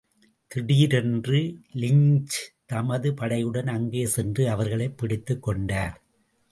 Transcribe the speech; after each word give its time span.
திடீரென்று 0.47 1.39
லிஞ்ச் 1.73 2.37
தமது 2.65 3.11
படையுடன் 3.11 3.67
அங்கே 3.67 4.05
சென்று 4.05 4.49
அவர்களைப் 4.49 4.97
பிடித்துக் 4.97 5.43
கொண்டார். 5.43 6.01